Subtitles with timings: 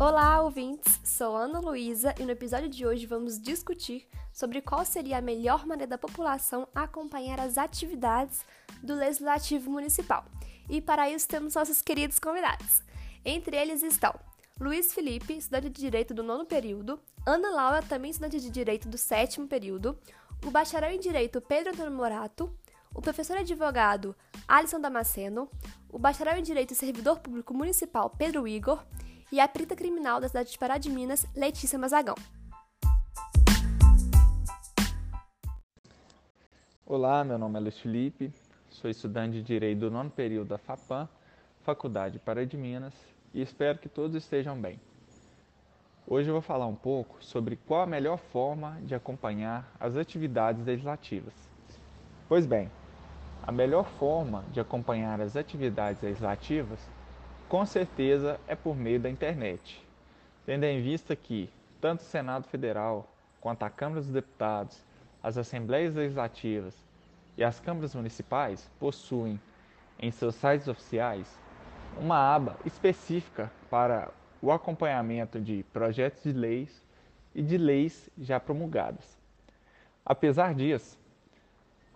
[0.00, 1.00] Olá, ouvintes!
[1.04, 5.64] Sou Ana Luísa e no episódio de hoje vamos discutir sobre qual seria a melhor
[5.64, 8.44] maneira da população acompanhar as atividades
[8.82, 10.24] do Legislativo Municipal.
[10.68, 12.82] E para isso temos nossos queridos convidados.
[13.24, 14.12] Entre eles estão
[14.60, 18.98] Luiz Felipe, estudante de Direito do nono período, Ana Laura, também estudante de Direito do
[18.98, 19.96] sétimo período,
[20.44, 22.52] o bacharel em Direito Pedro Antônio Morato,
[22.92, 24.14] o professor advogado
[24.48, 25.48] Alisson Damasceno,
[25.88, 28.84] o bacharel em Direito e Servidor Público Municipal Pedro Igor
[29.32, 32.14] e a perita criminal da cidade de Pará de Minas, Letícia Mazagão.
[36.86, 38.32] Olá, meu nome é Luiz Felipe,
[38.70, 41.08] sou estudante de Direito do nono período da FAPAM,
[41.62, 42.92] Faculdade Pará de Minas,
[43.32, 44.78] e espero que todos estejam bem.
[46.06, 50.64] Hoje eu vou falar um pouco sobre qual a melhor forma de acompanhar as atividades
[50.64, 51.32] legislativas.
[52.28, 52.70] Pois bem,
[53.42, 56.78] a melhor forma de acompanhar as atividades legislativas
[57.48, 59.84] com certeza é por meio da internet,
[60.46, 63.08] tendo em vista que tanto o Senado Federal
[63.40, 64.82] quanto a Câmara dos Deputados,
[65.22, 66.74] as Assembleias Legislativas
[67.36, 69.40] e as câmaras municipais possuem
[69.98, 71.38] em seus sites oficiais
[71.98, 74.10] uma aba específica para
[74.42, 76.82] o acompanhamento de projetos de leis
[77.34, 79.18] e de leis já promulgadas.
[80.04, 80.98] Apesar disso,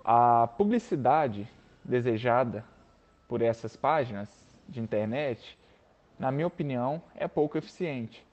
[0.04, 1.48] a publicidade
[1.84, 2.64] desejada
[3.26, 5.58] por essas páginas de internet,
[6.18, 8.26] na minha opinião, é pouco eficiente,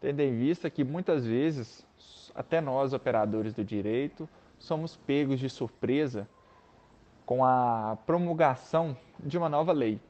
[0.00, 1.84] tendo em vista que muitas vezes,
[2.34, 6.28] até nós, operadores do direito, somos pegos de surpresa
[7.26, 10.00] com a promulgação de uma nova lei.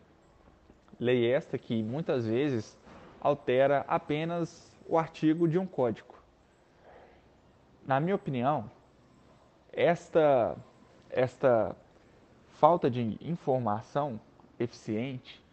[0.98, 2.76] Lei esta que muitas vezes
[3.20, 6.14] altera apenas o artigo de um código.
[7.86, 8.70] Na minha opinião,
[9.72, 10.56] esta,
[11.10, 11.74] esta
[12.48, 14.20] falta de informação
[14.58, 15.43] eficiente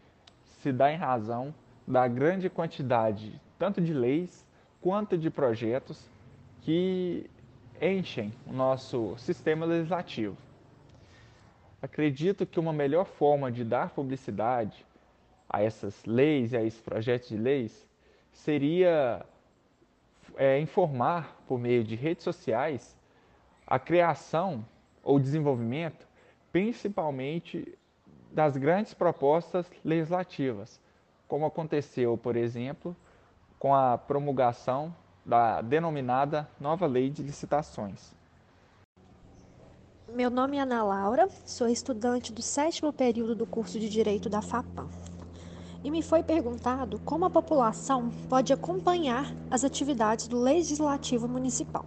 [0.62, 1.54] se dá em razão
[1.88, 4.48] da grande quantidade tanto de leis
[4.80, 6.10] quanto de projetos
[6.62, 7.30] que
[7.82, 10.38] enchem o nosso sistema legislativo.
[11.82, 14.86] Acredito que uma melhor forma de dar publicidade
[15.50, 17.88] a essas leis e a esses projetos de leis
[18.32, 19.26] seria
[20.38, 22.96] é, informar por meio de redes sociais
[23.66, 24.66] a criação
[25.04, 26.08] ou desenvolvimento,
[26.52, 27.78] principalmente
[28.32, 30.80] das grandes propostas legislativas,
[31.28, 32.96] como aconteceu, por exemplo,
[33.60, 34.94] com a promulgação
[35.26, 38.14] da denominada nova Lei de Licitações.
[40.14, 44.42] Meu nome é Ana Laura, sou estudante do sétimo período do curso de Direito da
[44.42, 44.90] FAPAM.
[45.84, 51.86] E me foi perguntado como a população pode acompanhar as atividades do Legislativo Municipal.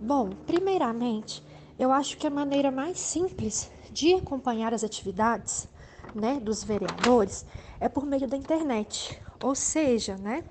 [0.00, 1.42] Bom, primeiramente,
[1.78, 5.68] eu acho que a maneira mais simples de acompanhar as atividades
[6.14, 7.44] né, dos vereadores
[7.80, 10.44] é por meio da internet, ou seja, né,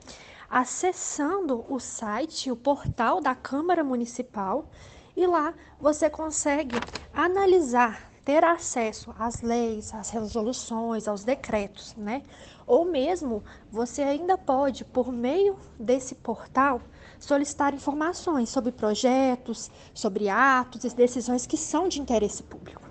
[0.50, 4.68] acessando o site, o portal da Câmara Municipal
[5.16, 12.24] e lá você consegue analisar, ter acesso às leis, às resoluções, aos decretos, né?
[12.66, 13.42] Ou mesmo
[13.72, 16.82] você ainda pode, por meio desse portal,
[17.18, 22.87] solicitar informações sobre projetos, sobre atos e decisões que são de interesse público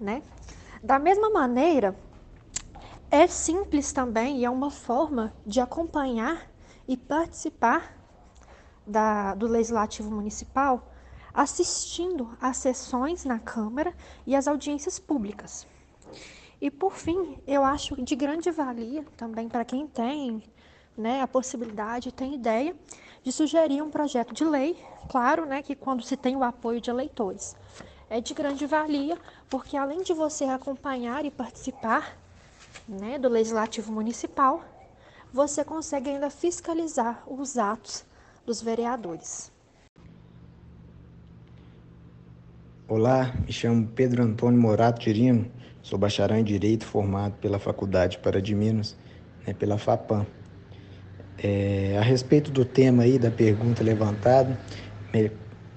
[0.00, 0.22] né?
[0.82, 1.96] Da mesma maneira,
[3.10, 6.50] é simples também e é uma forma de acompanhar
[6.86, 7.96] e participar
[8.86, 10.92] da, do Legislativo Municipal
[11.32, 13.94] assistindo às sessões na Câmara
[14.26, 15.66] e às audiências públicas.
[16.60, 20.42] E por fim, eu acho de grande valia também para quem tem
[20.96, 22.76] né, a possibilidade, tem ideia
[23.22, 24.78] de sugerir um projeto de lei,
[25.08, 27.56] claro, né, que quando se tem o apoio de eleitores
[28.08, 29.16] é de grande valia,
[29.48, 32.16] porque além de você acompanhar e participar
[32.88, 34.62] né, do Legislativo Municipal,
[35.32, 38.04] você consegue ainda fiscalizar os atos
[38.46, 39.52] dos vereadores.
[42.86, 45.50] Olá, me chamo Pedro Antônio Morato Tirino,
[45.82, 48.96] sou bacharel em Direito formado pela Faculdade Para de Minas,
[49.46, 50.26] né, pela FAPAM.
[51.38, 54.56] É, a respeito do tema aí, da pergunta levantada,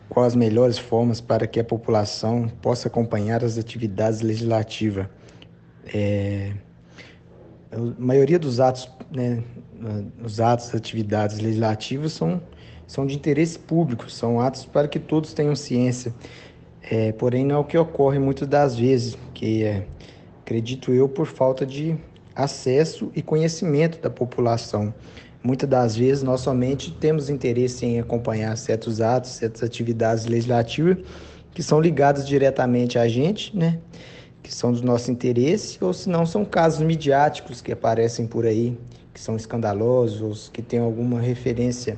[0.09, 5.07] quais as melhores formas para que a população possa acompanhar as atividades legislativas.
[5.93, 6.53] É,
[7.71, 9.43] a maioria dos atos, né,
[10.23, 12.41] os atos, atividades legislativas são,
[12.85, 16.13] são de interesse público, são atos para que todos tenham ciência.
[16.89, 19.85] É, porém, não é o que ocorre muitas das vezes, que é,
[20.41, 21.97] acredito eu, por falta de
[22.33, 24.93] acesso e conhecimento da população.
[25.47, 30.97] Muitas das vezes nós somente temos interesse em acompanhar certos atos, certas atividades legislativas
[31.53, 33.79] que são ligadas diretamente a gente, né?
[34.43, 38.77] Que são do nosso interesse, ou se não são casos midiáticos que aparecem por aí,
[39.13, 41.97] que são escandalosos, que têm alguma referência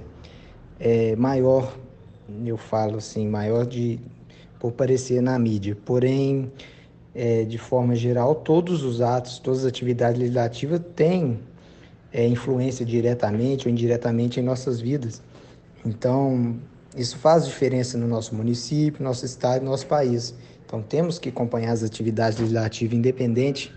[0.79, 1.75] é, maior,
[2.45, 3.99] eu falo assim, maior de
[4.59, 5.75] por parecer na mídia.
[5.85, 6.51] Porém,
[7.15, 11.39] é, de forma geral, todos os atos, todas as atividades legislativas têm
[12.11, 15.21] é, influência diretamente ou indiretamente em nossas vidas.
[15.85, 16.57] Então,
[16.95, 20.33] isso faz diferença no nosso município, nosso estado, nosso país.
[20.65, 23.73] Então, temos que acompanhar as atividades legislativas, independente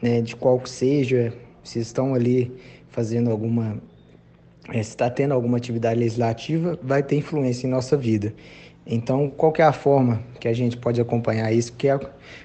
[0.00, 1.32] né, de qual que seja,
[1.62, 2.52] se estão ali
[2.88, 3.80] fazendo alguma,
[4.68, 8.34] é, se está tendo alguma atividade legislativa, vai ter influência em nossa vida.
[8.86, 11.72] Então, qual é a forma que a gente pode acompanhar isso?
[11.72, 11.98] Que é,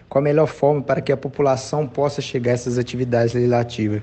[0.08, 4.02] qual a melhor forma para que a população possa chegar a essas atividades legislativas?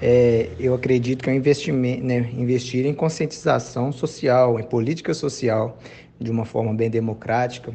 [0.00, 5.78] É, eu acredito que é investimento, né, investir em conscientização social, em política social,
[6.18, 7.74] de uma forma bem democrática,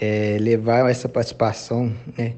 [0.00, 2.34] é, levar essa participação né,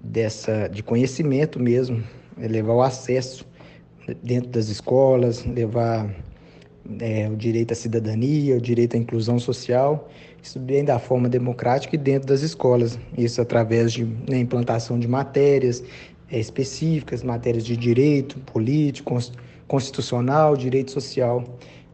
[0.00, 2.02] dessa, de conhecimento mesmo,
[2.40, 3.46] é levar o acesso
[4.22, 6.08] dentro das escolas, levar
[7.00, 10.08] é, o direito à cidadania, o direito à inclusão social,
[10.42, 12.98] isso bem da forma democrática e dentro das escolas.
[13.16, 15.82] Isso através de né, implantação de matérias
[16.30, 19.16] é, específicas, matérias de direito político,
[19.66, 21.44] constitucional, direito social.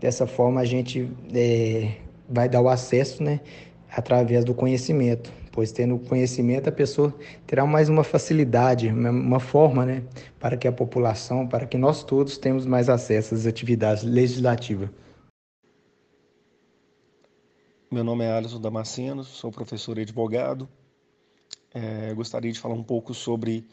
[0.01, 1.93] Dessa forma, a gente é,
[2.29, 3.41] vai dar o acesso né,
[3.91, 7.15] através do conhecimento pois tendo conhecimento a pessoa
[7.47, 10.03] terá mais uma facilidade, uma forma, né,
[10.41, 14.89] para que a população, para que nós todos temos mais acesso às atividades legislativas.
[17.91, 20.67] Meu nome é Alisson Damasceno, sou professor e advogado.
[21.75, 23.67] É, gostaria de falar um pouco sobre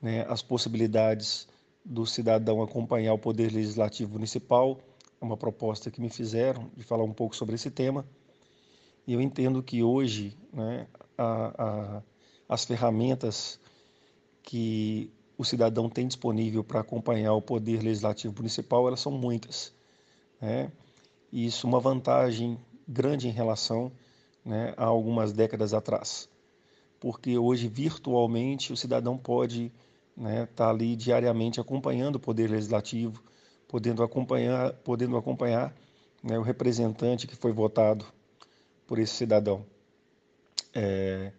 [0.00, 1.46] né, as possibilidades
[1.84, 4.80] do cidadão acompanhar o Poder Legislativo Municipal.
[5.20, 8.06] É uma proposta que me fizeram de falar um pouco sobre esse tema.
[9.06, 10.86] Eu entendo que hoje né,
[11.16, 12.02] a, a,
[12.48, 13.60] as ferramentas
[14.42, 19.72] que o cidadão tem disponível para acompanhar o poder legislativo municipal, elas são muitas.
[20.40, 20.72] Né?
[21.30, 22.58] E isso é uma vantagem
[22.88, 23.92] grande em relação
[24.44, 26.28] né, a algumas décadas atrás.
[26.98, 29.72] Porque hoje, virtualmente, o cidadão pode
[30.16, 33.22] estar né, tá ali diariamente acompanhando o poder legislativo,
[33.68, 35.74] podendo acompanhar, podendo acompanhar
[36.22, 38.06] né, o representante que foi votado
[38.86, 39.64] por esse cidadão.
[40.74, 41.32] É,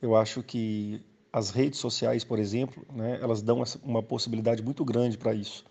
[0.00, 1.00] eu acho que
[1.32, 5.64] as redes sociais, por exemplo, né, elas dão uma possibilidade muito grande para isso.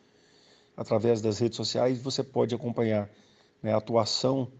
[0.75, 3.09] Através das redes sociais, você pode acompanhar
[3.61, 4.51] né, a atuação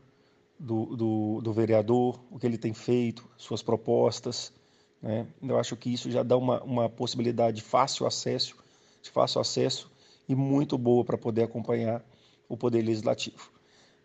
[0.60, 4.54] do, do, do, vereador, o que ele tem feito, suas propostas.
[5.02, 5.26] Né?
[5.42, 8.56] Eu acho que isso já dá uma, uma possibilidade de fácil acesso,
[9.02, 9.90] de fácil acesso
[10.30, 12.04] e muito boa para poder acompanhar
[12.48, 13.52] o poder legislativo.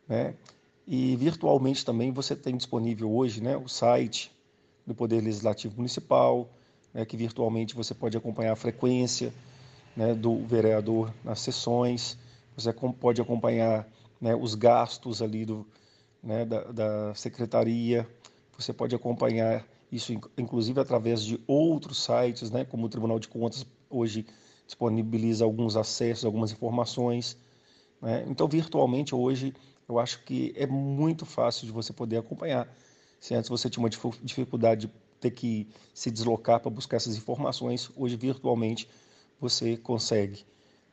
[0.08, 0.34] Né?
[0.86, 4.30] E virtualmente também você tem disponível hoje né, o site,
[4.86, 6.48] do Poder Legislativo Municipal,
[6.94, 9.34] né, que virtualmente você pode acompanhar a frequência
[9.96, 12.16] né, do vereador nas sessões,
[12.56, 13.86] você pode acompanhar
[14.20, 15.66] né, os gastos ali do,
[16.22, 18.08] né, da, da secretaria,
[18.56, 23.66] você pode acompanhar isso inclusive através de outros sites, né, como o Tribunal de Contas
[23.90, 24.24] hoje
[24.66, 27.36] disponibiliza alguns acessos, algumas informações.
[28.00, 28.24] Né?
[28.28, 29.54] Então, virtualmente hoje,
[29.88, 32.68] eu acho que é muito fácil de você poder acompanhar
[33.20, 33.90] se antes você tinha uma
[34.22, 38.88] dificuldade de ter que se deslocar para buscar essas informações, hoje virtualmente
[39.40, 40.44] você consegue.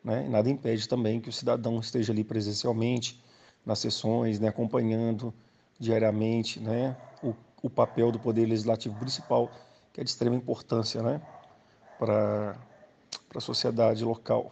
[0.03, 0.27] Né?
[0.27, 3.21] Nada impede também que o cidadão esteja ali presencialmente
[3.65, 5.33] nas sessões, né, acompanhando
[5.79, 9.49] diariamente né, o, o papel do Poder Legislativo Municipal,
[9.93, 11.21] que é de extrema importância né,
[11.97, 12.57] para
[13.35, 14.51] a sociedade local.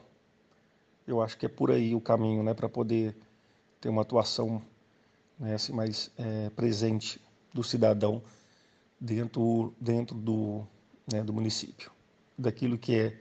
[1.11, 3.13] Eu acho que é por aí o caminho né, para poder
[3.81, 4.61] ter uma atuação
[5.37, 7.19] né, assim, mais é, presente
[7.53, 8.23] do cidadão
[8.97, 10.65] dentro, dentro do,
[11.11, 11.91] né, do município,
[12.37, 13.19] daquilo que é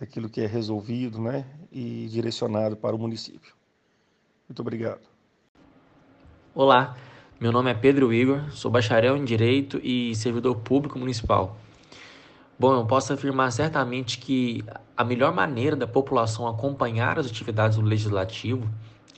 [0.00, 3.54] daquilo que é resolvido né, e direcionado para o município.
[4.48, 5.02] Muito obrigado.
[6.54, 6.96] Olá,
[7.38, 11.56] meu nome é Pedro Igor, sou bacharel em Direito e servidor público municipal.
[12.56, 14.64] Bom, eu posso afirmar certamente que
[14.96, 18.70] a melhor maneira da população acompanhar as atividades do legislativo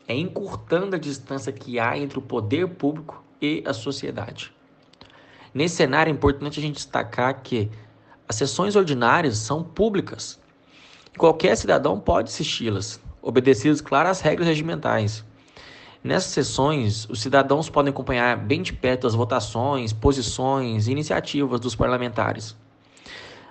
[0.09, 4.55] é encurtando a distância que há entre o poder público e a sociedade.
[5.53, 7.71] Nesse cenário é importante a gente destacar que
[8.27, 10.41] as sessões ordinárias são públicas.
[11.19, 15.23] Qualquer cidadão pode assisti-las, obedecidas, claro, às regras regimentais.
[16.03, 21.75] Nessas sessões, os cidadãos podem acompanhar bem de perto as votações, posições e iniciativas dos
[21.75, 22.57] parlamentares.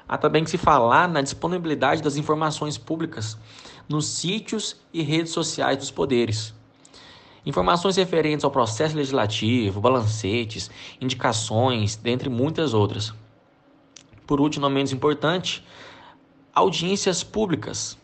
[0.07, 3.38] Há também que se falar na disponibilidade das informações públicas
[3.89, 6.53] nos sítios e redes sociais dos poderes.
[7.45, 10.69] Informações referentes ao processo legislativo, balancetes,
[11.00, 13.13] indicações, dentre muitas outras.
[14.25, 15.63] Por último, não menos importante,
[16.53, 17.97] audiências públicas.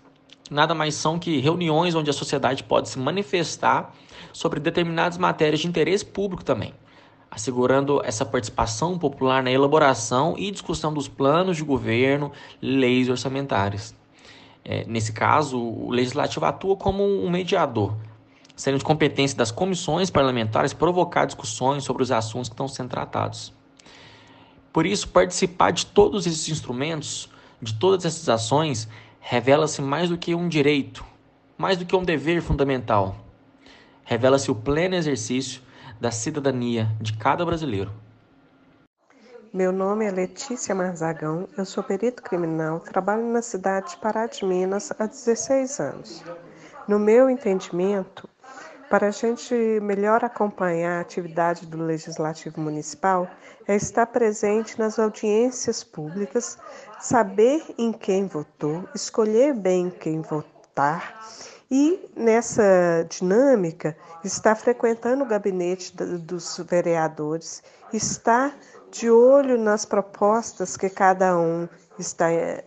[0.50, 3.96] nada mais são que reuniões onde a sociedade pode se manifestar
[4.34, 6.74] sobre determinadas matérias de interesse público também,
[7.32, 13.96] assegurando essa participação popular na elaboração e discussão dos planos de governo, leis orçamentárias.
[14.66, 17.96] É, nesse caso, o legislativo atua como um mediador,
[18.54, 23.54] sendo de competência das comissões parlamentares provocar discussões sobre os assuntos que estão sendo tratados.
[24.74, 27.30] Por isso, participar de todos esses instrumentos,
[27.62, 28.90] de todas essas ações,
[29.22, 31.04] revela-se mais do que um direito,
[31.58, 33.16] mais do que um dever fundamental.
[34.04, 35.62] Revela-se o pleno exercício
[36.02, 37.92] da cidadania de cada brasileiro.
[39.54, 44.44] Meu nome é Letícia Marzagão, eu sou perito criminal, trabalho na cidade de Pará de
[44.44, 46.24] Minas há 16 anos.
[46.88, 48.28] No meu entendimento,
[48.90, 53.30] para a gente melhor acompanhar a atividade do Legislativo Municipal,
[53.68, 56.58] é estar presente nas audiências públicas,
[57.00, 61.22] saber em quem votou, escolher bem quem votar
[61.72, 67.64] e, nessa dinâmica, estar frequentando o gabinete dos vereadores,
[67.94, 68.54] estar
[68.92, 72.62] de olho nas propostas que cada um está eh,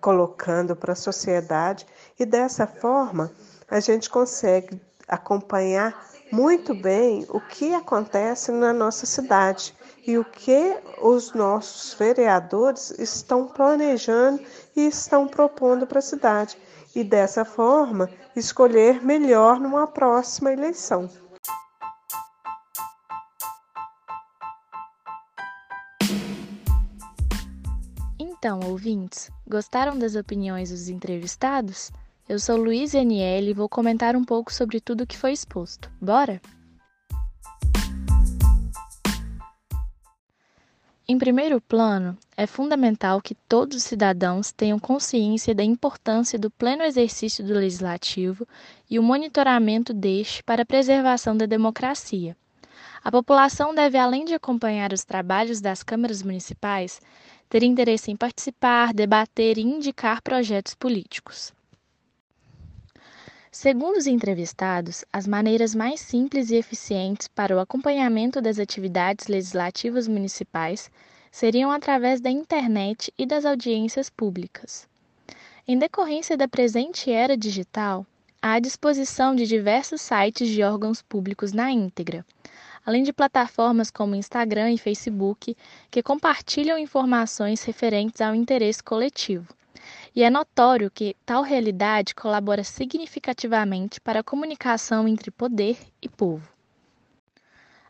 [0.00, 1.84] colocando para a sociedade
[2.16, 3.32] e, dessa forma,
[3.68, 9.74] a gente consegue acompanhar muito bem o que acontece na nossa cidade
[10.06, 14.40] e o que os nossos vereadores estão planejando
[14.74, 16.56] e estão propondo para a cidade,
[16.96, 21.10] e dessa forma escolher melhor numa próxima eleição.
[28.18, 31.92] Então, ouvintes, gostaram das opiniões dos entrevistados?
[32.26, 35.90] Eu sou Luiz Aniele e vou comentar um pouco sobre tudo o que foi exposto.
[36.00, 36.40] Bora?
[41.08, 46.82] Em primeiro plano, é fundamental que todos os cidadãos tenham consciência da importância do pleno
[46.82, 48.44] exercício do legislativo
[48.90, 52.36] e o monitoramento deste para a preservação da democracia.
[53.04, 57.00] A população deve, além de acompanhar os trabalhos das câmaras municipais,
[57.48, 61.54] ter interesse em participar, debater e indicar projetos políticos.
[63.58, 70.06] Segundo os entrevistados, as maneiras mais simples e eficientes para o acompanhamento das atividades legislativas
[70.06, 70.90] municipais
[71.32, 74.86] seriam através da internet e das audiências públicas.
[75.66, 78.04] Em decorrência da presente era digital,
[78.42, 82.26] há a disposição de diversos sites de órgãos públicos na íntegra,
[82.84, 85.56] além de plataformas como Instagram e Facebook
[85.90, 89.48] que compartilham informações referentes ao interesse coletivo
[90.16, 96.48] e é notório que tal realidade colabora significativamente para a comunicação entre poder e povo.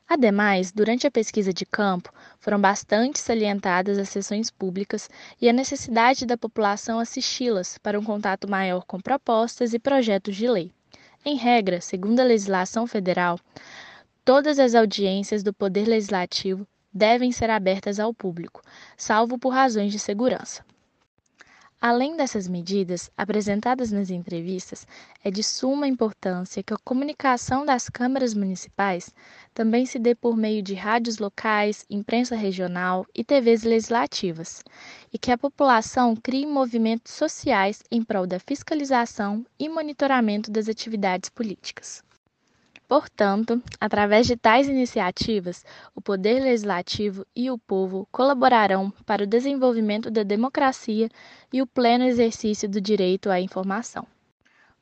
[0.08, 5.08] Ademais, durante a pesquisa de campo, foram bastante salientadas as sessões públicas
[5.40, 10.48] e a necessidade da população assisti-las para um contato maior com propostas e projetos de
[10.48, 10.72] lei.
[11.24, 13.38] Em regra, segundo a legislação federal,
[14.24, 18.62] todas as audiências do Poder Legislativo devem ser abertas ao público,
[18.96, 20.64] salvo por razões de segurança.
[21.80, 24.86] Além dessas medidas apresentadas nas entrevistas,
[25.22, 29.14] é de suma importância que a comunicação das câmaras municipais
[29.52, 34.62] também se dê por meio de rádios locais, imprensa regional e TVs legislativas,
[35.12, 41.28] e que a população crie movimentos sociais em prol da fiscalização e monitoramento das atividades
[41.28, 42.05] políticas.
[42.88, 45.64] Portanto, através de tais iniciativas,
[45.94, 51.08] o Poder Legislativo e o povo colaborarão para o desenvolvimento da democracia
[51.52, 54.06] e o pleno exercício do direito à informação.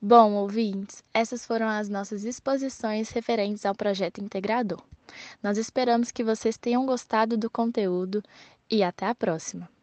[0.01, 4.83] Bom, ouvintes, essas foram as nossas exposições referentes ao projeto integrador.
[5.43, 8.23] Nós esperamos que vocês tenham gostado do conteúdo
[8.71, 9.74] e até a próxima!